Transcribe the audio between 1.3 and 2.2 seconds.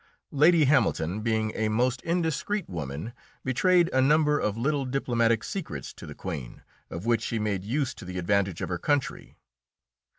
a most